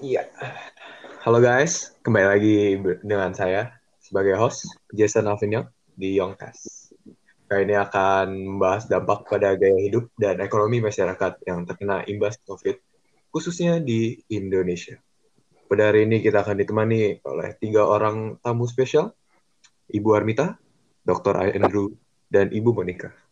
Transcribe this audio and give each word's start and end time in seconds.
Iya. 0.00 0.24
Halo 1.20 1.36
guys, 1.44 1.92
kembali 2.00 2.26
lagi 2.32 2.56
dengan 3.04 3.36
saya 3.36 3.76
sebagai 4.00 4.40
host 4.40 4.72
Jason 4.96 5.28
Alvinio 5.28 5.68
di 5.92 6.16
Yongcast. 6.16 6.96
Kali 7.44 7.68
ini 7.68 7.76
akan 7.76 8.56
membahas 8.56 8.88
dampak 8.88 9.28
pada 9.28 9.52
gaya 9.60 9.76
hidup 9.76 10.08
dan 10.16 10.40
ekonomi 10.40 10.80
masyarakat 10.80 11.44
yang 11.44 11.68
terkena 11.68 12.00
imbas 12.08 12.40
COVID, 12.48 12.80
khususnya 13.28 13.76
di 13.76 14.16
Indonesia. 14.32 14.96
Pada 15.68 15.92
hari 15.92 16.08
ini 16.08 16.24
kita 16.24 16.40
akan 16.40 16.56
ditemani 16.56 17.20
oleh 17.20 17.52
tiga 17.60 17.84
orang 17.84 18.40
tamu 18.40 18.64
spesial, 18.64 19.12
Ibu 19.92 20.08
Armita, 20.16 20.56
Dr. 21.04 21.52
Andrew, 21.52 21.92
dan 22.32 22.48
Ibu 22.48 22.72
Monica. 22.72 23.27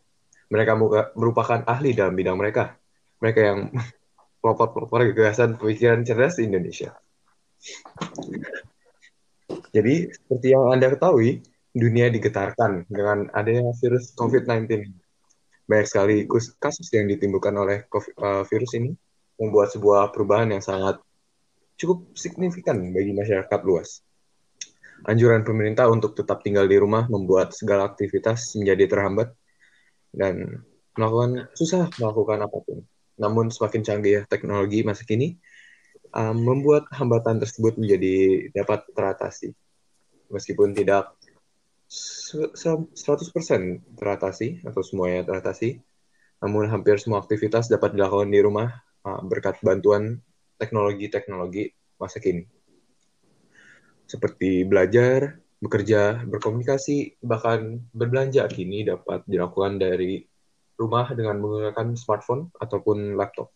Mereka 0.47 0.73
merupakan 1.15 1.59
ahli 1.67 1.91
dalam 1.91 2.15
bidang 2.15 2.39
mereka. 2.39 2.75
Mereka 3.19 3.39
yang 3.39 3.59
pelopor-pelopor 4.41 5.11
gagasan 5.11 5.59
pemikiran 5.59 6.05
cerdas 6.07 6.39
di 6.39 6.47
Indonesia. 6.47 6.95
Jadi, 9.73 10.07
seperti 10.13 10.47
yang 10.53 10.71
Anda 10.71 10.93
ketahui, 10.93 11.43
dunia 11.77 12.09
digetarkan 12.09 12.89
dengan 12.89 13.29
adanya 13.35 13.69
virus 13.77 14.15
COVID-19. 14.17 14.93
Banyak 15.67 15.87
sekali 15.87 16.23
kasus 16.57 16.87
yang 16.95 17.11
ditimbulkan 17.11 17.53
oleh 17.53 17.85
COVID, 17.91 18.13
uh, 18.17 18.43
virus 18.47 18.71
ini 18.79 18.95
membuat 19.37 19.75
sebuah 19.75 20.09
perubahan 20.15 20.49
yang 20.55 20.63
sangat 20.63 20.97
cukup 21.77 22.17
signifikan 22.17 22.81
bagi 22.89 23.13
masyarakat 23.13 23.59
luas. 23.67 24.01
Anjuran 25.05 25.45
pemerintah 25.45 25.85
untuk 25.93 26.17
tetap 26.17 26.41
tinggal 26.41 26.65
di 26.65 26.73
rumah 26.81 27.05
membuat 27.05 27.53
segala 27.53 27.85
aktivitas 27.85 28.57
menjadi 28.57 28.89
terhambat 28.89 29.29
dan 30.17 30.65
melakukan 30.97 31.45
susah 31.53 31.93
melakukan 32.01 32.41
apa 32.41 32.57
pun. 32.65 32.81
Namun 33.21 33.53
semakin 33.53 33.81
canggih 33.85 34.25
teknologi 34.25 34.81
masa 34.81 35.05
kini 35.05 35.37
um, 36.17 36.37
membuat 36.41 36.89
hambatan 36.89 37.37
tersebut 37.37 37.77
menjadi 37.77 38.49
dapat 38.53 38.89
teratasi. 38.97 39.53
Meskipun 40.33 40.73
tidak 40.73 41.13
100% 41.87 42.91
teratasi 43.95 44.59
atau 44.67 44.81
semuanya 44.83 45.23
teratasi, 45.23 45.79
namun 46.43 46.67
hampir 46.67 46.99
semua 46.99 47.23
aktivitas 47.23 47.71
dapat 47.71 47.95
dilakukan 47.95 48.27
di 48.27 48.43
rumah 48.43 48.67
uh, 49.07 49.23
berkat 49.23 49.61
bantuan 49.63 50.19
teknologi-teknologi 50.59 51.71
masa 51.95 52.19
kini. 52.19 52.43
Seperti 54.07 54.67
belajar, 54.67 55.39
bekerja, 55.57 56.21
berkomunikasi, 56.29 57.17
bahkan 57.25 57.81
berbelanja 57.89 58.45
kini 58.49 58.85
dapat 58.85 59.25
dilakukan 59.25 59.81
dari 59.81 60.21
rumah 60.77 61.09
dengan 61.17 61.41
menggunakan 61.41 61.97
smartphone 61.97 62.53
ataupun 62.61 63.17
laptop. 63.17 63.49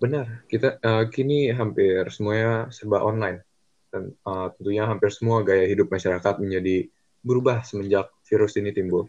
Benar, 0.00 0.44
kita 0.48 0.80
uh, 0.80 1.04
kini 1.08 1.52
hampir 1.52 2.08
semuanya 2.12 2.68
serba 2.72 3.04
online 3.04 3.44
dan 3.92 4.12
uh, 4.24 4.52
tentunya 4.56 4.84
hampir 4.88 5.08
semua 5.12 5.40
gaya 5.44 5.64
hidup 5.68 5.88
masyarakat 5.88 6.40
menjadi 6.40 6.88
berubah 7.24 7.64
semenjak 7.64 8.12
virus 8.28 8.56
ini 8.60 8.72
timbul. 8.72 9.08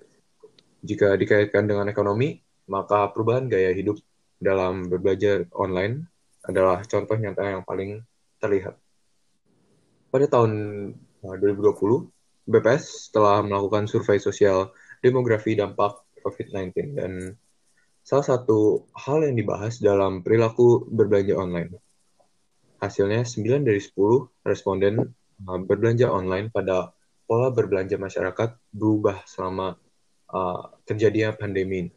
Jika 0.84 1.16
dikaitkan 1.20 1.68
dengan 1.68 1.92
ekonomi, 1.92 2.40
maka 2.72 3.12
perubahan 3.12 3.48
gaya 3.52 3.72
hidup 3.76 4.00
dalam 4.40 4.88
berbelajar 4.88 5.48
online 5.56 6.08
adalah 6.48 6.84
contoh 6.88 7.16
nyata 7.20 7.60
yang 7.60 7.64
paling 7.68 8.04
terlihat. 8.40 8.80
Pada 10.08 10.26
tahun 10.32 10.52
2020, 11.24 11.64
eh, 11.64 12.02
BPS 12.48 13.12
telah 13.12 13.44
melakukan 13.44 13.90
survei 13.90 14.22
sosial 14.22 14.72
demografi 15.04 15.54
dampak 15.58 16.00
COVID-19 16.24 16.96
dan 16.96 17.12
salah 18.04 18.26
satu 18.26 18.88
hal 18.96 19.28
yang 19.28 19.36
dibahas 19.36 19.84
dalam 19.84 20.24
perilaku 20.24 20.88
berbelanja 20.88 21.36
online. 21.36 21.76
Hasilnya 22.78 23.26
9 23.26 23.66
dari 23.66 23.82
10 23.82 24.46
responden 24.46 24.96
eh, 25.04 25.60
berbelanja 25.66 26.08
online 26.10 26.50
pada 26.54 26.94
pola 27.28 27.52
berbelanja 27.52 28.00
masyarakat 28.00 28.56
berubah 28.72 29.28
selama 29.28 29.76
uh, 30.32 30.72
terjadinya 30.88 31.36
pandemi. 31.36 31.92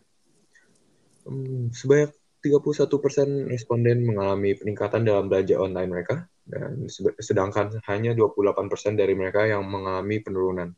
Hmm, 1.22 1.70
sebanyak 1.70 2.10
31% 2.42 3.46
responden 3.46 4.02
mengalami 4.02 4.58
peningkatan 4.58 5.06
dalam 5.06 5.30
belanja 5.30 5.54
online 5.60 5.90
mereka, 5.90 6.26
dan 6.46 6.88
sedangkan 7.20 7.80
hanya 7.86 8.12
28% 8.16 8.98
dari 8.98 9.14
mereka 9.16 9.46
yang 9.46 9.64
mengalami 9.66 10.20
penurunan. 10.20 10.70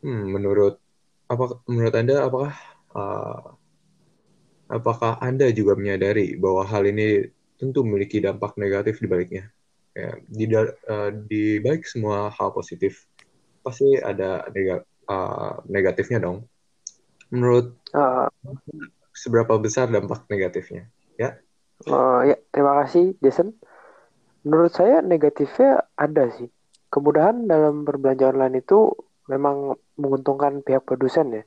Hmm, 0.00 0.24
menurut 0.32 0.80
apa 1.30 1.62
menurut 1.68 1.94
Anda 1.94 2.26
apakah 2.26 2.54
uh, 2.96 3.46
apakah 4.72 5.20
Anda 5.22 5.52
juga 5.54 5.76
menyadari 5.76 6.34
bahwa 6.40 6.66
hal 6.66 6.88
ini 6.88 7.30
tentu 7.60 7.84
memiliki 7.84 8.18
dampak 8.18 8.56
negatif 8.56 8.98
di 8.98 9.06
baliknya? 9.06 9.44
Ya, 9.90 10.16
di, 10.22 10.46
uh, 10.54 11.10
di 11.26 11.58
balik 11.58 11.84
semua 11.84 12.30
hal 12.30 12.54
positif 12.54 13.04
pasti 13.60 13.98
ada 14.00 14.48
uh, 15.10 15.54
negatifnya 15.68 16.22
dong. 16.22 16.46
Menurut 17.30 17.76
uh, 17.92 18.26
seberapa 19.20 19.60
besar 19.60 19.92
dampak 19.92 20.24
negatifnya 20.32 20.88
ya 21.20 21.36
uh, 21.92 22.24
ya 22.24 22.36
terima 22.48 22.80
kasih 22.80 23.12
Jason 23.20 23.52
menurut 24.44 24.72
saya 24.72 25.04
negatifnya 25.04 25.84
ada 25.96 26.28
sih. 26.32 26.48
Kemudahan 26.90 27.46
dalam 27.46 27.86
berbelanja 27.86 28.34
online 28.34 28.66
itu 28.66 28.90
memang 29.30 29.78
menguntungkan 29.94 30.66
pihak 30.66 30.82
produsen 30.82 31.30
ya. 31.30 31.42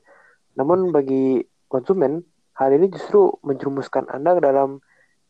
Namun 0.56 0.88
bagi 0.88 1.44
konsumen 1.68 2.24
hal 2.56 2.70
ini 2.72 2.88
justru 2.88 3.34
menjerumuskan 3.44 4.08
anda 4.08 4.38
ke 4.38 4.42
dalam 4.46 4.80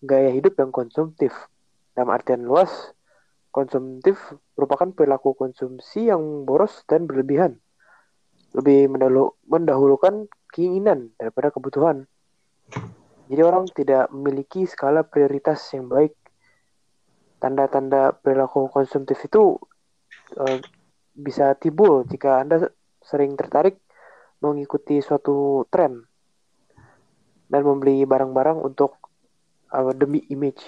gaya 0.05 0.31
hidup 0.31 0.55
yang 0.61 0.71
konsumtif. 0.71 1.33
Dalam 1.97 2.15
artian 2.15 2.47
luas 2.47 2.95
konsumtif 3.55 4.19
merupakan 4.59 4.91
perilaku 4.91 5.35
konsumsi 5.35 6.11
yang 6.11 6.47
boros 6.47 6.85
dan 6.87 7.07
berlebihan. 7.11 7.59
Lebih 8.55 8.87
mendahulukan 9.51 10.31
keinginan 10.55 11.11
daripada 11.19 11.51
kebutuhan. 11.51 12.07
Jadi 13.27 13.43
orang 13.43 13.67
tidak 13.73 14.13
memiliki 14.15 14.63
skala 14.69 15.03
prioritas 15.03 15.59
yang 15.75 15.91
baik. 15.91 16.15
Tanda-tanda 17.43 18.17
perilaku 18.17 18.71
konsumtif 18.73 19.21
itu 19.27 19.59
uh, 20.39 20.59
bisa 21.15 21.55
timbul 21.59 22.03
jika 22.09 22.41
Anda 22.43 22.71
sering 23.05 23.37
tertarik 23.37 23.79
mengikuti 24.41 24.99
suatu 25.01 25.69
tren 25.69 26.05
dan 27.49 27.63
membeli 27.63 28.03
barang-barang 28.09 28.59
untuk 28.65 28.97
uh, 29.71 29.93
demi 29.93 30.25
image. 30.33 30.65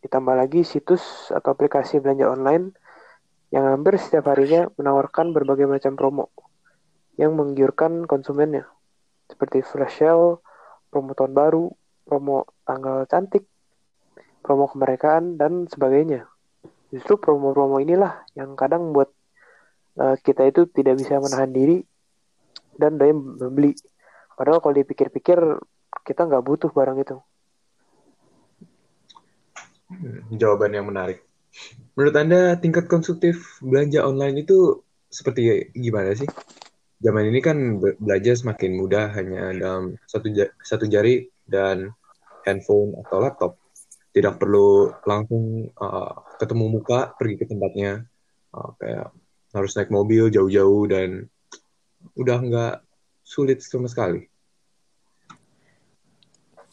Ditambah 0.00 0.32
lagi 0.32 0.64
situs 0.64 1.28
atau 1.28 1.52
aplikasi 1.52 2.00
belanja 2.00 2.30
online 2.30 2.72
yang 3.50 3.66
hampir 3.66 3.98
setiap 3.98 4.30
harinya 4.30 4.70
menawarkan 4.78 5.34
berbagai 5.34 5.66
macam 5.66 5.98
promo 5.98 6.30
yang 7.18 7.34
menggiurkan 7.34 8.06
konsumennya 8.06 8.70
seperti 9.26 9.62
flash 9.62 10.02
sale, 10.02 10.42
promo 10.90 11.14
tahun 11.14 11.34
baru, 11.34 11.70
promo 12.02 12.50
tanggal 12.66 13.06
cantik, 13.06 13.46
promo 14.40 14.66
kemerdekaan, 14.68 15.36
dan 15.36 15.68
sebagainya. 15.70 16.26
Justru 16.90 17.22
promo-promo 17.22 17.78
inilah 17.78 18.26
yang 18.34 18.58
kadang 18.58 18.90
buat 18.90 19.08
uh, 20.00 20.18
kita 20.20 20.50
itu 20.50 20.66
tidak 20.74 20.98
bisa 20.98 21.22
menahan 21.22 21.52
diri 21.54 21.78
dan 22.74 22.98
daya 22.98 23.14
membeli. 23.14 23.78
Padahal 24.34 24.58
kalau 24.58 24.74
dipikir-pikir 24.74 25.38
kita 26.02 26.26
nggak 26.26 26.42
butuh 26.42 26.70
barang 26.72 26.98
itu. 26.98 27.16
Hmm, 29.90 30.26
jawaban 30.34 30.74
yang 30.74 30.90
menarik. 30.90 31.22
Menurut 31.94 32.14
Anda 32.14 32.58
tingkat 32.58 32.90
konsumtif 32.90 33.58
belanja 33.62 34.02
online 34.02 34.42
itu 34.42 34.82
seperti 35.10 35.70
gimana 35.74 36.14
sih? 36.14 36.30
zaman 37.00 37.32
ini 37.32 37.40
kan 37.40 37.80
belajar 37.80 38.36
semakin 38.36 38.76
mudah 38.76 39.08
hanya 39.16 39.56
dalam 39.56 39.96
satu 40.04 40.28
satu 40.60 40.84
jari 40.86 41.32
dan 41.48 41.90
handphone 42.44 42.94
atau 43.00 43.24
laptop. 43.24 43.52
Tidak 44.10 44.34
perlu 44.36 44.90
langsung 45.06 45.70
uh, 45.70 46.12
ketemu 46.38 46.64
muka 46.66 47.14
pergi 47.14 47.34
ke 47.38 47.46
tempatnya. 47.46 48.02
Uh, 48.50 48.74
kayak 48.82 49.14
harus 49.54 49.72
naik 49.78 49.90
mobil 49.90 50.30
jauh-jauh 50.30 50.86
dan 50.90 51.30
udah 52.18 52.38
nggak 52.42 52.74
sulit 53.22 53.62
sama 53.62 53.86
sekali. 53.86 54.26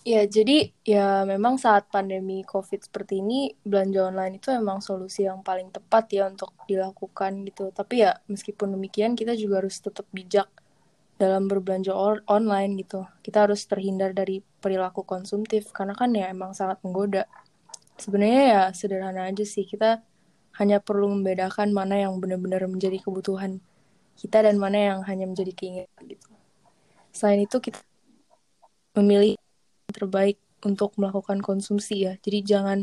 Ya, 0.07 0.23
jadi 0.23 0.71
ya 0.87 1.27
memang 1.27 1.59
saat 1.59 1.91
pandemi 1.91 2.39
COVID 2.47 2.79
seperti 2.79 3.19
ini, 3.19 3.51
belanja 3.59 4.07
online 4.07 4.39
itu 4.39 4.55
memang 4.55 4.79
solusi 4.79 5.27
yang 5.27 5.43
paling 5.43 5.67
tepat 5.67 6.07
ya 6.15 6.31
untuk 6.31 6.55
dilakukan 6.63 7.43
gitu. 7.43 7.75
Tapi 7.75 8.07
ya 8.07 8.15
meskipun 8.31 8.71
demikian, 8.79 9.19
kita 9.19 9.35
juga 9.35 9.59
harus 9.59 9.75
tetap 9.83 10.07
bijak 10.15 10.47
dalam 11.17 11.49
berbelanja 11.49 11.93
online 12.29 12.77
gitu. 12.81 13.05
Kita 13.25 13.49
harus 13.49 13.65
terhindar 13.65 14.13
dari 14.13 14.45
perilaku 14.61 15.01
konsumtif, 15.03 15.73
karena 15.73 15.97
kan 15.97 16.13
ya 16.13 16.29
emang 16.29 16.53
sangat 16.53 16.77
menggoda. 16.85 17.25
Sebenarnya 17.97 18.43
ya 18.45 18.63
sederhana 18.77 19.25
aja 19.25 19.41
sih, 19.41 19.65
kita 19.65 20.05
hanya 20.61 20.81
perlu 20.81 21.09
membedakan 21.13 21.73
mana 21.73 22.01
yang 22.01 22.17
benar-benar 22.17 22.65
menjadi 22.65 23.01
kebutuhan 23.01 23.61
kita 24.17 24.41
dan 24.41 24.57
mana 24.57 24.77
yang 24.93 24.99
hanya 25.05 25.29
menjadi 25.29 25.53
keinginan 25.53 26.01
gitu. 26.09 26.29
Selain 27.13 27.45
itu 27.45 27.57
kita 27.61 27.77
memilih 28.97 29.37
terbaik 29.93 30.41
untuk 30.65 30.97
melakukan 30.97 31.41
konsumsi 31.45 32.09
ya. 32.09 32.17
Jadi 32.17 32.41
jangan 32.41 32.79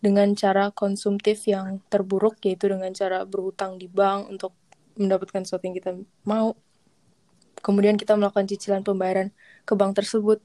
dengan 0.00 0.32
cara 0.32 0.72
konsumtif 0.72 1.44
yang 1.44 1.84
terburuk 1.92 2.40
yaitu 2.40 2.72
dengan 2.72 2.88
cara 2.96 3.28
berhutang 3.28 3.76
di 3.76 3.84
bank 3.84 4.32
untuk 4.32 4.56
mendapatkan 4.96 5.44
sesuatu 5.44 5.68
yang 5.68 5.76
kita 5.76 5.92
mau. 6.24 6.56
Kemudian 7.60 8.00
kita 8.00 8.16
melakukan 8.16 8.48
cicilan 8.48 8.80
pembayaran 8.80 9.32
ke 9.68 9.72
bank 9.76 10.00
tersebut. 10.00 10.40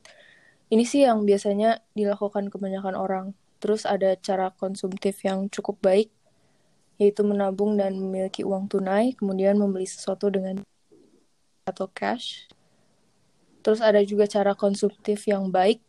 Ini 0.68 0.84
sih 0.84 1.08
yang 1.08 1.24
biasanya 1.24 1.80
dilakukan 1.96 2.52
kebanyakan 2.52 2.96
orang. 2.96 3.26
Terus 3.64 3.88
ada 3.88 4.14
cara 4.20 4.52
konsumtif 4.52 5.24
yang 5.24 5.48
cukup 5.48 5.80
baik, 5.80 6.12
yaitu 7.00 7.24
menabung 7.24 7.80
dan 7.80 7.96
memiliki 7.96 8.44
uang 8.44 8.68
tunai, 8.68 9.16
kemudian 9.16 9.56
membeli 9.56 9.88
sesuatu 9.88 10.28
dengan 10.28 10.62
atau 11.66 11.90
cash. 11.90 12.46
Terus 13.66 13.82
ada 13.82 13.98
juga 14.06 14.30
cara 14.30 14.54
konsumtif 14.54 15.26
yang 15.26 15.50
baik, 15.50 15.82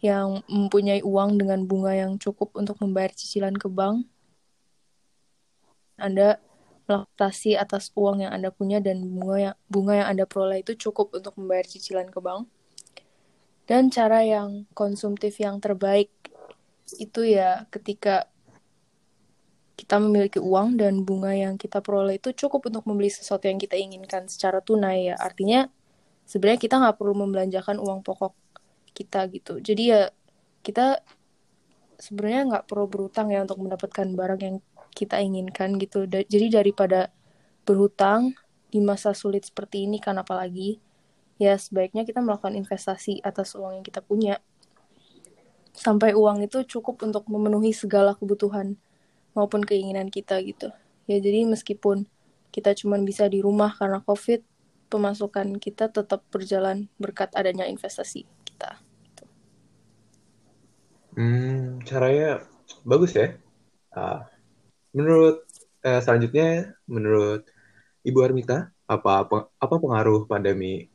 yang 0.00 0.42
mempunyai 0.48 1.04
uang 1.04 1.38
dengan 1.38 1.62
bunga 1.68 1.94
yang 1.94 2.16
cukup 2.16 2.56
untuk 2.56 2.80
membayar 2.82 3.12
cicilan 3.14 3.54
ke 3.54 3.68
bank. 3.68 4.08
Anda 6.00 6.40
melaktasi 6.90 7.54
atas 7.54 7.94
uang 7.94 8.26
yang 8.26 8.34
Anda 8.34 8.50
punya 8.50 8.82
dan 8.82 8.98
bunga 9.06 9.36
yang 9.38 9.56
bunga 9.70 9.94
yang 10.02 10.08
Anda 10.10 10.24
peroleh 10.26 10.66
itu 10.66 10.74
cukup 10.74 11.14
untuk 11.14 11.38
membayar 11.38 11.62
cicilan 11.62 12.10
ke 12.10 12.18
bank. 12.18 12.50
Dan 13.70 13.94
cara 13.94 14.26
yang 14.26 14.66
konsumtif 14.74 15.38
yang 15.38 15.62
terbaik 15.62 16.10
itu 16.98 17.22
ya 17.22 17.70
ketika 17.70 18.26
kita 19.78 20.02
memiliki 20.02 20.42
uang 20.42 20.74
dan 20.82 21.06
bunga 21.06 21.30
yang 21.30 21.54
kita 21.54 21.78
peroleh 21.78 22.18
itu 22.18 22.34
cukup 22.34 22.66
untuk 22.66 22.82
membeli 22.90 23.14
sesuatu 23.14 23.46
yang 23.46 23.62
kita 23.62 23.78
inginkan 23.78 24.26
secara 24.26 24.58
tunai 24.58 25.14
ya. 25.14 25.16
Artinya 25.22 25.70
sebenarnya 26.26 26.60
kita 26.62 26.74
nggak 26.82 26.98
perlu 26.98 27.14
membelanjakan 27.14 27.78
uang 27.78 28.02
pokok 28.02 28.34
kita 28.94 29.26
gitu 29.34 29.58
jadi 29.58 29.82
ya 29.82 30.02
kita 30.62 31.02
sebenarnya 31.98 32.42
nggak 32.54 32.64
perlu 32.70 32.86
berutang 32.86 33.34
ya 33.34 33.42
untuk 33.42 33.58
mendapatkan 33.58 34.06
barang 34.14 34.40
yang 34.40 34.56
kita 35.00 35.16
inginkan 35.24 35.80
gitu 35.80 36.04
da 36.04 36.20
jadi 36.28 36.60
daripada 36.60 37.08
berhutang 37.64 38.36
di 38.68 38.84
masa 38.84 39.16
sulit 39.16 39.48
seperti 39.48 39.88
ini 39.88 39.96
kan 39.96 40.20
apalagi 40.20 40.76
ya 41.40 41.56
sebaiknya 41.56 42.04
kita 42.04 42.20
melakukan 42.20 42.52
investasi 42.52 43.24
atas 43.24 43.56
uang 43.56 43.80
yang 43.80 43.84
kita 43.86 44.04
punya 44.04 44.44
sampai 45.72 46.12
uang 46.12 46.44
itu 46.44 46.68
cukup 46.68 47.00
untuk 47.00 47.24
memenuhi 47.32 47.72
segala 47.72 48.12
kebutuhan 48.12 48.76
maupun 49.32 49.64
keinginan 49.64 50.12
kita 50.12 50.36
gitu 50.44 50.68
ya 51.08 51.16
jadi 51.16 51.48
meskipun 51.48 52.04
kita 52.52 52.76
cuma 52.76 53.00
bisa 53.00 53.24
di 53.24 53.40
rumah 53.40 53.72
karena 53.72 54.04
covid 54.04 54.44
pemasukan 54.90 55.56
kita 55.62 55.86
tetap 55.88 56.26
berjalan 56.34 56.90
berkat 56.98 57.30
adanya 57.38 57.64
investasi 57.70 58.26
kita. 58.44 58.82
Hmm, 61.14 61.78
caranya 61.86 62.42
bagus 62.82 63.14
ya. 63.14 63.38
Uh, 63.94 64.26
menurut 64.94 65.46
uh, 65.86 66.00
selanjutnya, 66.02 66.74
menurut 66.86 67.46
Ibu 68.02 68.18
Armita, 68.24 68.72
apa 68.90 69.26
apa, 69.46 69.74
pengaruh 69.78 70.26
pandemi 70.26 70.88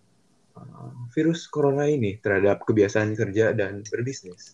uh, 0.57 0.91
virus 1.15 1.47
corona 1.47 1.87
ini 1.87 2.19
terhadap 2.19 2.65
kebiasaan 2.65 3.15
kerja 3.15 3.55
dan 3.55 3.85
berbisnis? 3.87 4.51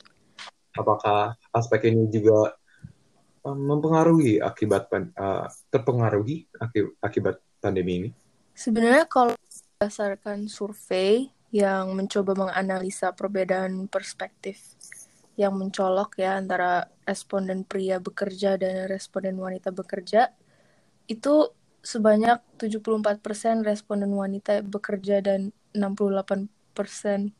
Apakah 0.77 1.35
aspek 1.51 1.91
ini 1.91 2.07
juga 2.07 2.55
uh, 3.43 3.57
mempengaruhi 3.57 4.39
akibat 4.39 4.87
uh, 5.17 5.47
terpengaruhi 5.73 6.47
akibat 7.01 7.41
pandemi 7.59 7.93
ini? 8.05 8.09
Sebenarnya 8.55 9.07
kalau 9.07 9.33
berdasarkan 9.79 10.45
survei 10.45 11.33
yang 11.51 11.91
mencoba 11.97 12.31
menganalisa 12.37 13.11
perbedaan 13.11 13.91
perspektif 13.91 14.79
yang 15.41 15.57
mencolok 15.57 16.21
ya 16.21 16.37
antara 16.37 16.85
responden 17.01 17.65
pria 17.65 17.97
bekerja 17.97 18.61
dan 18.61 18.85
responden 18.85 19.41
wanita 19.41 19.73
bekerja 19.73 20.29
itu 21.09 21.49
sebanyak 21.81 22.37
74% 22.61 23.65
responden 23.65 24.13
wanita 24.13 24.61
bekerja 24.61 25.17
dan 25.25 25.49
68% 25.73 27.33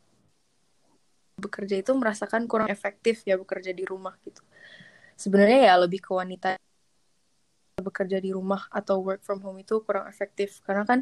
bekerja 1.38 1.76
itu 1.78 1.92
merasakan 1.94 2.50
kurang 2.50 2.68
efektif 2.68 3.22
ya 3.22 3.38
bekerja 3.38 3.70
di 3.70 3.86
rumah 3.86 4.18
gitu. 4.26 4.42
Sebenarnya 5.14 5.70
ya 5.70 5.74
lebih 5.78 6.02
ke 6.02 6.10
wanita 6.10 6.58
bekerja 7.78 8.18
di 8.18 8.30
rumah 8.34 8.66
atau 8.70 9.02
work 9.02 9.22
from 9.22 9.42
home 9.42 9.62
itu 9.62 9.78
kurang 9.82 10.06
efektif 10.10 10.62
karena 10.66 10.86
kan 10.86 11.00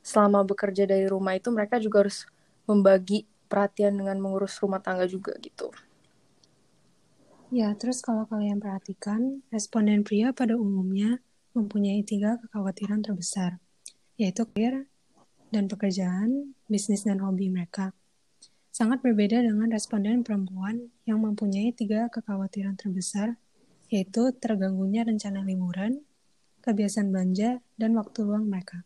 selama 0.00 0.46
bekerja 0.46 0.86
dari 0.86 1.08
rumah 1.10 1.34
itu 1.34 1.50
mereka 1.50 1.82
juga 1.82 2.06
harus 2.06 2.28
membagi 2.68 3.26
perhatian 3.50 3.98
dengan 3.98 4.16
mengurus 4.22 4.54
rumah 4.62 4.78
tangga 4.78 5.06
juga 5.06 5.34
gitu. 5.42 5.70
Ya, 7.54 7.70
terus 7.78 8.02
kalau 8.02 8.26
kalian 8.26 8.58
perhatikan, 8.58 9.46
responden 9.54 10.02
pria 10.02 10.34
pada 10.34 10.58
umumnya 10.58 11.22
mempunyai 11.54 12.02
tiga 12.02 12.42
kekhawatiran 12.42 13.06
terbesar, 13.06 13.62
yaitu 14.18 14.42
karir 14.50 14.90
dan 15.54 15.70
pekerjaan, 15.70 16.58
bisnis 16.66 17.06
dan 17.06 17.22
hobi 17.22 17.46
mereka. 17.46 17.94
Sangat 18.74 18.98
berbeda 18.98 19.46
dengan 19.46 19.70
responden 19.70 20.26
perempuan 20.26 20.90
yang 21.06 21.22
mempunyai 21.22 21.70
tiga 21.70 22.10
kekhawatiran 22.10 22.74
terbesar, 22.74 23.38
yaitu 23.94 24.34
terganggunya 24.42 25.06
rencana 25.06 25.46
liburan, 25.46 26.02
kebiasaan 26.66 27.14
belanja, 27.14 27.62
dan 27.78 27.94
waktu 27.94 28.26
luang 28.26 28.50
mereka. 28.50 28.82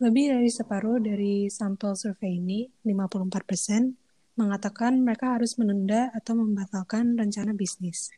Lebih 0.00 0.32
dari 0.32 0.48
separuh 0.48 0.96
dari 0.96 1.52
sampel 1.52 1.92
survei 1.92 2.40
ini, 2.40 2.72
54%, 2.88 4.07
mengatakan 4.38 5.02
mereka 5.02 5.34
harus 5.34 5.58
menunda 5.58 6.14
atau 6.14 6.38
membatalkan 6.38 7.18
rencana 7.18 7.50
bisnis. 7.50 8.14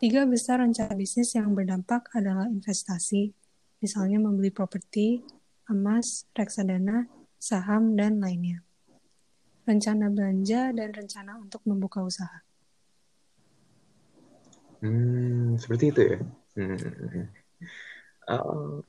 Tiga 0.00 0.24
besar 0.24 0.64
rencana 0.64 0.96
bisnis 0.96 1.36
yang 1.36 1.52
berdampak 1.52 2.08
adalah 2.16 2.48
investasi, 2.48 3.36
misalnya 3.84 4.16
membeli 4.16 4.48
properti, 4.48 5.20
emas, 5.68 6.24
reksadana, 6.32 7.04
saham, 7.36 8.00
dan 8.00 8.16
lainnya. 8.16 8.64
Rencana 9.68 10.08
belanja 10.08 10.72
dan 10.72 10.88
rencana 10.96 11.36
untuk 11.36 11.60
membuka 11.68 12.00
usaha. 12.00 12.40
Hmm, 14.80 15.60
seperti 15.60 15.92
itu 15.92 16.00
ya. 16.00 16.18
Hmm. 16.56 16.80
Uh, 18.24 18.80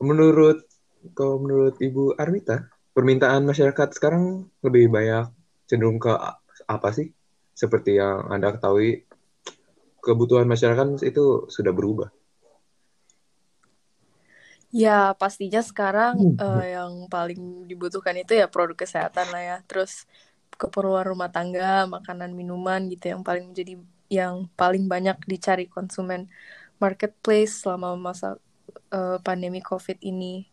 menurut 0.00 0.64
kalau 1.12 1.36
menurut 1.36 1.76
Ibu 1.76 2.16
Arwita, 2.16 2.64
permintaan 2.98 3.46
masyarakat 3.46 3.94
sekarang 3.94 4.50
lebih 4.58 4.90
banyak 4.90 5.30
cenderung 5.70 6.02
ke 6.02 6.10
apa 6.66 6.90
sih? 6.90 7.14
Seperti 7.54 7.94
yang 7.94 8.26
Anda 8.26 8.50
ketahui, 8.50 9.06
kebutuhan 10.02 10.50
masyarakat 10.50 11.06
itu 11.06 11.46
sudah 11.46 11.70
berubah. 11.70 12.10
Ya, 14.74 15.14
pastinya 15.14 15.62
sekarang 15.62 16.18
hmm. 16.18 16.42
uh, 16.42 16.66
yang 16.66 16.92
paling 17.06 17.70
dibutuhkan 17.70 18.18
itu 18.18 18.34
ya 18.34 18.50
produk 18.50 18.74
kesehatan 18.82 19.30
lah 19.30 19.42
ya. 19.46 19.56
Terus 19.70 20.02
keperluan 20.58 21.06
rumah 21.06 21.30
tangga, 21.30 21.86
makanan, 21.86 22.34
minuman 22.34 22.90
gitu 22.90 23.14
yang 23.14 23.22
paling 23.22 23.54
menjadi 23.54 23.78
yang 24.10 24.50
paling 24.58 24.90
banyak 24.90 25.14
dicari 25.30 25.70
konsumen 25.70 26.26
marketplace 26.82 27.62
selama 27.62 27.94
masa 27.94 28.42
uh, 28.90 29.22
pandemi 29.22 29.62
COVID 29.62 30.02
ini 30.02 30.50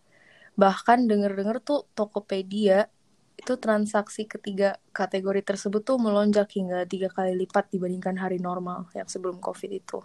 bahkan 0.55 1.07
denger-denger 1.07 1.59
tuh 1.61 1.87
Tokopedia 1.95 2.87
itu 3.35 3.59
transaksi 3.59 4.23
ketiga 4.23 4.79
kategori 4.95 5.43
tersebut 5.43 5.83
tuh 5.83 5.99
melonjak 5.99 6.47
hingga 6.55 6.87
tiga 6.87 7.11
kali 7.11 7.35
lipat 7.35 7.67
dibandingkan 7.67 8.15
hari 8.15 8.39
normal 8.39 8.87
yang 8.95 9.05
sebelum 9.05 9.43
COVID 9.43 9.71
itu. 9.75 9.99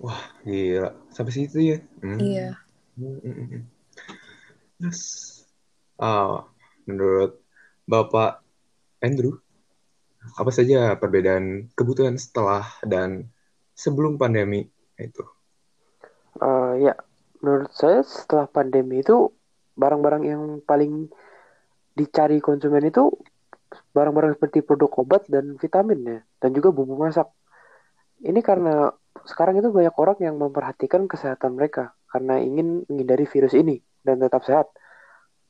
Wah, 0.00 0.32
gila. 0.44 0.96
Sampai 1.12 1.32
situ 1.36 1.76
ya? 1.76 1.78
Hmm. 2.00 2.18
Iya. 2.20 2.48
Hmm. 2.96 3.68
Yes. 4.80 5.00
Oh, 6.00 6.48
menurut 6.88 7.40
Bapak 7.84 8.40
Andrew, 9.00 9.40
apa 10.36 10.50
saja 10.52 10.96
perbedaan 10.96 11.70
kebutuhan 11.76 12.16
setelah 12.16 12.66
dan 12.84 13.28
sebelum 13.76 14.16
pandemi 14.16 14.68
itu? 14.96 15.24
Uh, 16.40 16.76
ya, 16.80 16.92
menurut 17.40 17.72
saya 17.72 18.04
setelah 18.04 18.48
pandemi 18.48 19.00
itu 19.00 19.32
barang-barang 19.76 20.22
yang 20.24 20.42
paling 20.64 21.06
dicari 21.96 22.40
konsumen 22.40 22.84
itu 22.88 23.12
barang-barang 23.92 24.36
seperti 24.36 24.64
produk 24.64 24.90
obat 25.00 25.28
dan 25.28 25.56
vitamin 25.56 26.00
ya 26.04 26.18
dan 26.40 26.50
juga 26.56 26.72
bumbu 26.72 26.96
masak. 26.96 27.28
Ini 28.24 28.40
karena 28.40 28.88
sekarang 29.28 29.60
itu 29.60 29.68
banyak 29.68 29.92
orang 29.96 30.18
yang 30.20 30.36
memperhatikan 30.40 31.04
kesehatan 31.08 31.56
mereka 31.56 31.92
karena 32.08 32.40
ingin 32.40 32.88
menghindari 32.88 33.28
virus 33.28 33.52
ini 33.52 33.80
dan 34.04 34.20
tetap 34.20 34.44
sehat. 34.44 34.72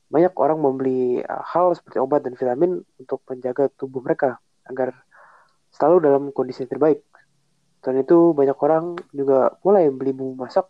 Banyak 0.07 0.35
orang 0.39 0.59
membeli 0.63 1.19
uh, 1.19 1.43
hal 1.43 1.75
seperti 1.75 1.99
obat 1.99 2.23
dan 2.23 2.35
vitamin 2.39 2.79
untuk 2.95 3.23
menjaga 3.27 3.67
tubuh 3.75 3.99
mereka 3.99 4.39
agar 4.67 4.95
selalu 5.71 5.97
dalam 6.03 6.23
kondisi 6.31 6.63
yang 6.63 6.71
terbaik. 6.71 7.03
Dan 7.83 7.99
itu 7.99 8.31
banyak 8.31 8.57
orang 8.59 8.99
juga 9.11 9.55
mulai 9.63 9.91
beli 9.91 10.11
bumbu 10.15 10.47
masak 10.47 10.67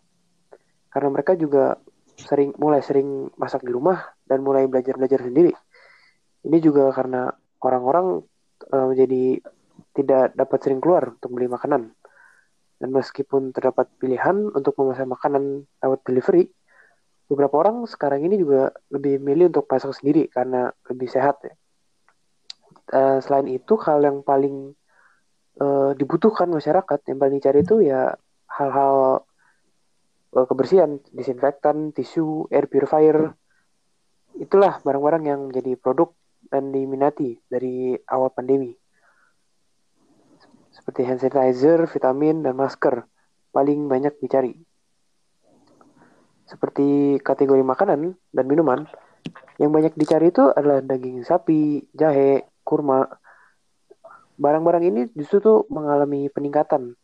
karena 0.90 1.08
mereka 1.14 1.38
juga 1.38 1.78
sering 2.18 2.50
mulai 2.58 2.82
sering 2.82 3.30
masak 3.38 3.62
di 3.62 3.70
rumah 3.70 4.02
dan 4.26 4.42
mulai 4.42 4.66
belajar-belajar 4.66 5.22
sendiri. 5.22 5.54
Ini 6.42 6.58
juga 6.58 6.90
karena 6.90 7.30
orang-orang 7.62 8.22
uh, 8.74 8.86
menjadi 8.90 9.38
tidak 9.94 10.34
dapat 10.34 10.58
sering 10.62 10.82
keluar 10.82 11.14
untuk 11.14 11.30
beli 11.34 11.46
makanan. 11.46 11.94
Dan 12.78 12.94
meskipun 12.94 13.50
terdapat 13.50 13.90
pilihan 13.98 14.54
untuk 14.54 14.78
memesan 14.78 15.10
makanan 15.10 15.66
lewat 15.82 16.00
delivery, 16.06 16.46
beberapa 17.26 17.66
orang 17.66 17.82
sekarang 17.90 18.22
ini 18.22 18.38
juga 18.38 18.70
lebih 18.94 19.18
milih 19.18 19.50
untuk 19.50 19.66
masak 19.66 19.98
sendiri 19.98 20.30
karena 20.30 20.70
lebih 20.86 21.08
sehat 21.10 21.42
ya. 21.42 21.54
Uh, 22.88 23.18
selain 23.20 23.50
itu 23.52 23.76
hal 23.84 24.00
yang 24.00 24.24
paling 24.24 24.72
uh, 25.60 25.92
dibutuhkan 25.92 26.48
masyarakat 26.48 26.98
yang 27.04 27.18
paling 27.20 27.36
dicari 27.36 27.60
itu 27.60 27.84
ya 27.84 28.16
hal-hal 28.48 29.27
uh, 30.38 30.46
kebersihan, 30.46 31.02
disinfektan, 31.10 31.90
tisu, 31.90 32.46
air 32.54 32.70
purifier. 32.70 33.34
Itulah 34.38 34.78
barang-barang 34.86 35.24
yang 35.26 35.40
menjadi 35.50 35.74
produk 35.74 36.14
dan 36.46 36.70
diminati 36.70 37.42
dari 37.50 37.98
awal 38.06 38.30
pandemi. 38.30 38.70
Seperti 40.70 41.02
hand 41.02 41.18
sanitizer, 41.18 41.90
vitamin, 41.90 42.46
dan 42.46 42.54
masker 42.54 43.02
paling 43.50 43.90
banyak 43.90 44.14
dicari. 44.22 44.54
Seperti 46.46 47.18
kategori 47.20 47.60
makanan 47.66 48.14
dan 48.30 48.44
minuman, 48.46 48.86
yang 49.58 49.74
banyak 49.74 49.98
dicari 49.98 50.30
itu 50.30 50.48
adalah 50.54 50.78
daging 50.80 51.26
sapi, 51.26 51.82
jahe, 51.92 52.46
kurma. 52.62 53.10
Barang-barang 54.38 54.84
ini 54.86 55.00
justru 55.18 55.42
tuh 55.42 55.58
mengalami 55.66 56.30
peningkatan, 56.30 56.94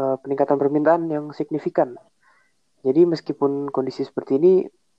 uh, 0.00 0.16
peningkatan 0.24 0.56
permintaan 0.56 1.04
yang 1.12 1.30
signifikan. 1.36 2.00
Jadi 2.86 3.02
meskipun 3.04 3.72
kondisi 3.74 4.06
seperti 4.06 4.38
ini, 4.38 4.52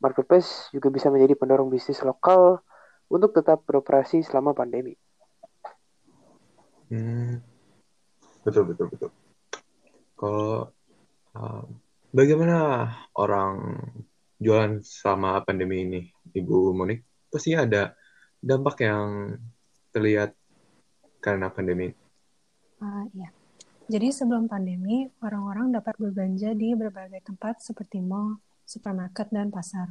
marketplace 0.04 0.72
juga 0.76 0.92
bisa 0.92 1.08
menjadi 1.12 1.36
pendorong 1.36 1.72
bisnis 1.72 2.04
lokal 2.04 2.60
untuk 3.08 3.32
tetap 3.36 3.64
beroperasi 3.64 4.24
selama 4.24 4.52
pandemi. 4.52 4.96
Hmm, 6.90 7.40
betul 8.44 8.74
betul 8.74 8.88
betul. 8.90 9.10
Kalau 10.18 10.74
uh, 11.38 11.64
bagaimana 12.12 12.90
orang 13.16 13.78
jualan 14.42 14.82
selama 14.84 15.44
pandemi 15.46 15.86
ini, 15.86 16.02
Ibu 16.36 16.74
Monik? 16.76 17.06
Pasti 17.30 17.54
ada 17.54 17.94
dampak 18.42 18.82
yang 18.84 19.38
terlihat 19.94 20.34
karena 21.22 21.52
pandemi. 21.52 21.94
Uh, 22.80 23.06
ya. 23.14 23.30
Jadi 23.90 24.14
sebelum 24.14 24.46
pandemi, 24.46 25.10
orang-orang 25.26 25.74
dapat 25.74 25.98
berbelanja 25.98 26.54
di 26.54 26.78
berbagai 26.78 27.26
tempat 27.26 27.58
seperti 27.66 28.06
mall, 28.06 28.38
supermarket, 28.62 29.34
dan 29.34 29.50
pasar. 29.50 29.90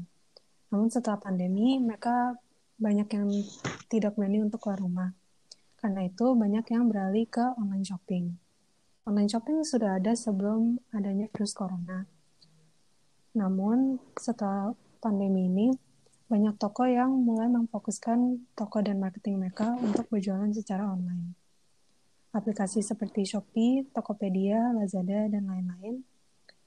Namun 0.71 0.87
setelah 0.87 1.19
pandemi, 1.19 1.83
mereka 1.83 2.39
banyak 2.79 3.11
yang 3.11 3.27
tidak 3.91 4.15
berani 4.15 4.47
untuk 4.47 4.63
keluar 4.63 4.79
rumah. 4.79 5.11
Karena 5.83 6.07
itu, 6.07 6.31
banyak 6.31 6.63
yang 6.71 6.87
beralih 6.87 7.27
ke 7.27 7.43
online 7.59 7.83
shopping. 7.83 8.39
Online 9.03 9.27
shopping 9.27 9.67
sudah 9.67 9.99
ada 9.99 10.15
sebelum 10.15 10.79
adanya 10.95 11.27
virus 11.35 11.51
corona. 11.51 12.07
Namun, 13.35 13.99
setelah 14.15 14.79
pandemi 15.03 15.51
ini, 15.51 15.75
banyak 16.31 16.55
toko 16.55 16.87
yang 16.87 17.11
mulai 17.27 17.51
memfokuskan 17.51 18.47
toko 18.55 18.79
dan 18.79 19.03
marketing 19.03 19.43
mereka 19.43 19.75
untuk 19.83 20.07
berjualan 20.07 20.55
secara 20.55 20.87
online. 20.87 21.48
Aplikasi 22.29 22.85
seperti 22.85 23.25
Shopee, 23.25 23.89
Tokopedia, 23.89 24.77
Lazada, 24.77 25.33
dan 25.33 25.49
lain-lain 25.49 26.05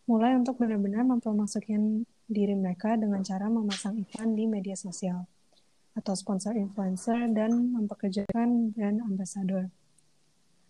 mulai 0.10 0.34
untuk 0.34 0.58
benar-benar 0.58 1.06
mempromosikan 1.06 2.04
diri 2.26 2.58
mereka 2.58 2.98
dengan 2.98 3.22
cara 3.22 3.46
memasang 3.48 4.02
iklan 4.02 4.34
di 4.34 4.50
media 4.50 4.74
sosial 4.74 5.30
atau 5.94 6.18
sponsor 6.18 6.58
influencer 6.58 7.30
dan 7.36 7.76
mempekerjakan 7.78 8.74
brand 8.74 9.00
ambassador. 9.06 9.70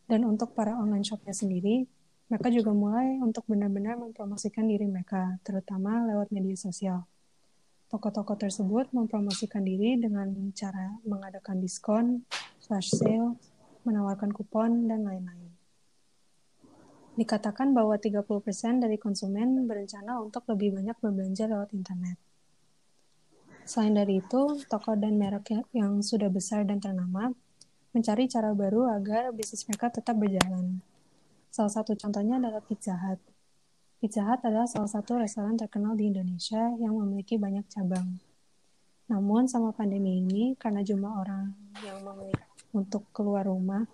Dan 0.09 0.27
untuk 0.27 0.51
para 0.57 0.75
online 0.75 1.07
shopnya 1.07 1.31
sendiri, 1.31 1.87
mereka 2.27 2.51
juga 2.51 2.75
mulai 2.75 3.15
untuk 3.23 3.47
benar-benar 3.47 3.95
mempromosikan 3.95 4.67
diri 4.67 4.89
mereka, 4.89 5.39
terutama 5.45 6.03
lewat 6.09 6.35
media 6.35 6.57
sosial. 6.59 7.07
Toko-toko 7.87 8.39
tersebut 8.39 8.91
mempromosikan 8.95 9.63
diri 9.63 9.99
dengan 9.99 10.31
cara 10.55 10.95
mengadakan 11.03 11.59
diskon, 11.59 12.23
flash 12.63 12.91
sale, 12.91 13.35
menawarkan 13.83 14.31
kupon, 14.33 14.87
dan 14.89 15.05
lain-lain. 15.05 15.51
Dikatakan 17.19 17.75
bahwa 17.75 17.99
30% 17.99 18.23
dari 18.79 18.95
konsumen 18.95 19.67
berencana 19.67 20.23
untuk 20.23 20.47
lebih 20.47 20.79
banyak 20.79 20.95
berbelanja 20.97 21.45
lewat 21.51 21.75
internet. 21.75 22.15
Selain 23.67 23.93
dari 23.93 24.23
itu, 24.23 24.57
toko 24.65 24.97
dan 24.97 25.19
merek 25.19 25.53
ya, 25.53 25.61
yang 25.75 26.01
sudah 26.01 26.31
besar 26.31 26.65
dan 26.65 26.81
ternama 26.81 27.29
mencari 27.91 28.25
cara 28.31 28.55
baru 28.55 28.87
agar 28.87 29.35
bisnis 29.35 29.67
mereka 29.67 29.91
tetap 29.91 30.15
berjalan. 30.15 30.79
Salah 31.51 31.71
satu 31.71 31.91
contohnya 31.99 32.39
adalah 32.39 32.63
Pizza 32.63 32.95
Hut. 32.95 33.19
Pizza 33.99 34.23
Hut 34.23 34.39
adalah 34.47 34.65
salah 34.65 34.87
satu 34.87 35.19
restoran 35.19 35.59
terkenal 35.59 35.99
di 35.99 36.07
Indonesia 36.07 36.71
yang 36.79 36.95
memiliki 36.95 37.35
banyak 37.35 37.67
cabang. 37.67 38.17
Namun, 39.11 39.51
sama 39.51 39.75
pandemi 39.75 40.23
ini, 40.23 40.55
karena 40.55 40.79
jumlah 40.79 41.11
orang 41.11 41.51
yang 41.83 41.99
memilih 41.99 42.50
untuk 42.71 43.07
keluar 43.15 43.47
rumah 43.47 43.87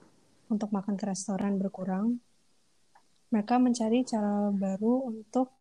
untuk 0.48 0.72
makan 0.72 0.96
ke 0.96 1.06
restoran 1.10 1.60
berkurang, 1.60 2.24
mereka 3.30 3.60
mencari 3.60 4.08
cara 4.08 4.48
baru 4.54 5.12
untuk 5.12 5.52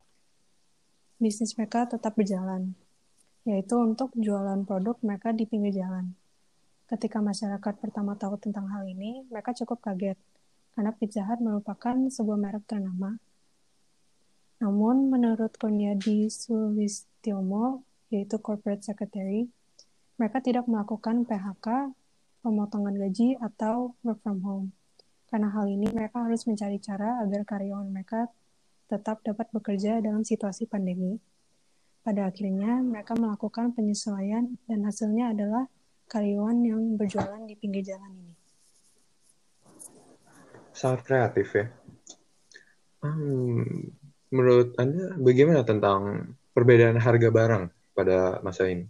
bisnis 1.19 1.57
mereka 1.59 1.91
tetap 1.91 2.15
berjalan 2.15 2.77
yaitu 3.47 3.79
untuk 3.79 4.11
jualan 4.19 4.67
produk 4.67 4.99
mereka 5.07 5.31
di 5.31 5.47
pinggir 5.47 5.79
jalan. 5.79 6.19
Ketika 6.91 7.23
masyarakat 7.23 7.75
pertama 7.79 8.19
tahu 8.19 8.35
tentang 8.43 8.67
hal 8.75 8.83
ini, 8.91 9.23
mereka 9.31 9.55
cukup 9.55 9.79
kaget, 9.87 10.19
karena 10.75 10.91
Pizza 10.91 11.23
Hut 11.23 11.39
merupakan 11.39 11.95
sebuah 12.11 12.39
merek 12.39 12.67
ternama. 12.67 13.15
Namun, 14.59 15.15
menurut 15.15 15.55
Kurniadi 15.63 16.27
Sulistyomo, 16.27 17.87
yaitu 18.11 18.43
Corporate 18.43 18.83
Secretary, 18.83 19.47
mereka 20.19 20.43
tidak 20.43 20.67
melakukan 20.67 21.23
PHK, 21.23 21.95
pemotongan 22.47 22.95
gaji, 22.95 23.35
atau 23.43 23.99
work 24.07 24.23
from 24.23 24.39
home. 24.47 24.67
Karena 25.27 25.51
hal 25.51 25.67
ini, 25.67 25.91
mereka 25.91 26.23
harus 26.23 26.47
mencari 26.47 26.79
cara 26.79 27.19
agar 27.27 27.43
karyawan 27.43 27.91
mereka 27.91 28.31
tetap 28.87 29.27
dapat 29.27 29.51
bekerja 29.51 29.99
dalam 29.99 30.23
situasi 30.23 30.71
pandemi. 30.71 31.19
Pada 32.07 32.31
akhirnya, 32.31 32.79
mereka 32.87 33.19
melakukan 33.19 33.75
penyesuaian 33.75 34.55
dan 34.71 34.87
hasilnya 34.87 35.35
adalah 35.35 35.67
karyawan 36.07 36.63
yang 36.63 36.83
berjualan 36.95 37.43
di 37.43 37.59
pinggir 37.59 37.83
jalan 37.83 38.15
ini. 38.15 38.35
Sangat 40.71 41.03
kreatif 41.03 41.51
ya. 41.51 41.67
Hmm, 43.03 43.91
menurut 44.31 44.79
Anda 44.79 45.19
bagaimana 45.19 45.67
tentang 45.67 46.31
perbedaan 46.55 47.03
harga 47.03 47.29
barang 47.35 47.65
pada 47.97 48.39
masa 48.47 48.71
ini? 48.71 48.87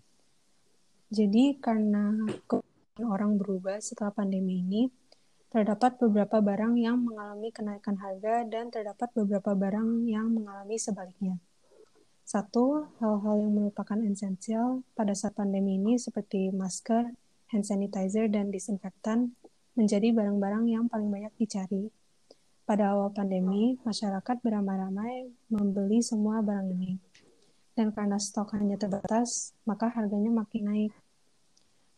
Jadi 1.09 1.57
karena 1.63 2.11
orang 3.05 3.37
berubah 3.37 3.77
setelah 3.83 4.15
pandemi 4.15 4.65
ini, 4.65 4.89
terdapat 5.53 6.01
beberapa 6.01 6.41
barang 6.41 6.77
yang 6.81 7.01
mengalami 7.01 7.53
kenaikan 7.53 7.97
harga 8.01 8.45
dan 8.49 8.73
terdapat 8.73 9.09
beberapa 9.13 9.53
barang 9.53 10.09
yang 10.09 10.33
mengalami 10.33 10.77
sebaliknya. 10.81 11.37
Satu, 12.27 12.91
hal-hal 12.99 13.39
yang 13.39 13.55
merupakan 13.55 13.97
esensial 14.03 14.83
pada 14.99 15.15
saat 15.15 15.39
pandemi 15.39 15.79
ini 15.79 15.95
seperti 15.95 16.51
masker, 16.51 17.15
hand 17.55 17.65
sanitizer, 17.65 18.27
dan 18.27 18.51
disinfektan 18.51 19.39
menjadi 19.79 20.11
barang-barang 20.11 20.67
yang 20.67 20.85
paling 20.91 21.07
banyak 21.07 21.31
dicari. 21.39 21.87
Pada 22.67 22.99
awal 22.99 23.15
pandemi, 23.15 23.79
masyarakat 23.87 24.43
beramai-ramai 24.43 25.31
membeli 25.55 26.03
semua 26.03 26.43
barang 26.43 26.67
ini. 26.75 26.99
Dan 27.79 27.95
karena 27.95 28.19
stok 28.19 28.59
hanya 28.59 28.75
terbatas, 28.75 29.55
maka 29.63 29.87
harganya 29.87 30.35
makin 30.35 30.63
naik. 30.67 30.93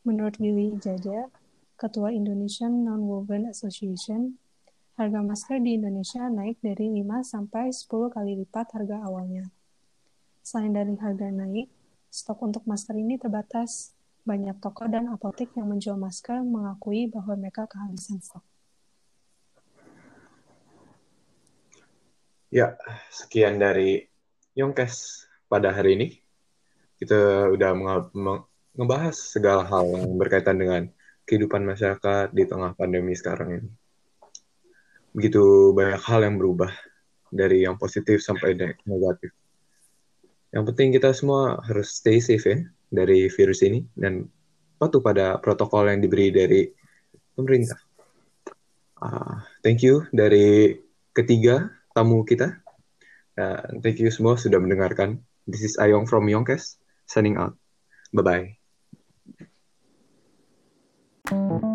Menurut 0.07 0.39
Willy 0.39 0.79
Jaja, 0.79 1.31
Ketua 1.79 2.11
Indonesian 2.11 2.83
Non-Woven 2.83 3.51
Association, 3.51 4.39
harga 4.99 5.23
masker 5.23 5.63
di 5.63 5.79
Indonesia 5.79 6.27
naik 6.27 6.59
dari 6.59 6.91
5 7.03 7.23
sampai 7.23 7.71
10 7.71 8.11
kali 8.11 8.35
lipat 8.43 8.75
harga 8.75 8.99
awalnya. 9.07 9.47
Selain 10.43 10.75
dari 10.75 10.99
harga 10.99 11.31
naik, 11.31 11.71
stok 12.11 12.43
untuk 12.43 12.67
masker 12.67 12.99
ini 12.99 13.15
terbatas. 13.15 13.95
Banyak 14.27 14.61
toko 14.61 14.91
dan 14.91 15.09
apotek 15.09 15.55
yang 15.57 15.71
menjual 15.71 15.97
masker 15.97 16.43
mengakui 16.45 17.09
bahwa 17.09 17.39
mereka 17.39 17.65
kehabisan 17.65 18.21
stok. 18.21 18.45
Ya, 22.49 22.75
sekian 23.13 23.61
dari 23.61 24.09
Yongkes 24.57 25.25
pada 25.47 25.71
hari 25.73 25.95
ini. 25.95 26.09
Kita 26.99 27.49
udah 27.55 27.71
ngebahas 28.79 29.17
segala 29.19 29.67
hal 29.67 29.91
yang 29.91 30.15
berkaitan 30.15 30.57
dengan 30.57 30.87
kehidupan 31.27 31.67
masyarakat 31.67 32.31
di 32.31 32.47
tengah 32.47 32.79
pandemi 32.79 33.13
sekarang 33.19 33.59
ini. 33.59 33.71
Begitu 35.13 35.75
banyak 35.75 35.99
hal 35.99 36.23
yang 36.23 36.39
berubah 36.39 36.71
dari 37.29 37.67
yang 37.67 37.75
positif 37.77 38.23
sampai 38.23 38.55
negatif. 38.87 39.35
Yang 40.55 40.65
penting 40.73 40.89
kita 40.97 41.13
semua 41.13 41.61
harus 41.67 41.93
stay 41.93 42.23
safe 42.23 42.47
ya 42.47 42.59
dari 42.89 43.29
virus 43.29 43.61
ini 43.61 43.85
dan 43.93 44.25
patuh 44.81 45.05
pada 45.05 45.37
protokol 45.43 45.91
yang 45.93 46.01
diberi 46.01 46.33
dari 46.33 46.71
pemerintah. 47.37 47.77
Uh, 48.99 49.43
thank 49.61 49.85
you 49.85 50.07
dari 50.15 50.79
ketiga 51.13 51.69
tamu 51.93 52.25
kita. 52.25 52.63
Uh, 53.37 53.83
thank 53.85 54.01
you 54.01 54.09
semua 54.09 54.41
sudah 54.41 54.63
mendengarkan. 54.63 55.21
This 55.45 55.67
is 55.67 55.75
Ayong 55.77 56.09
from 56.09 56.31
Yonkes, 56.31 56.81
signing 57.05 57.37
out. 57.37 57.59
Bye-bye. 58.15 58.58
Thank 61.31 61.63
you. 61.63 61.68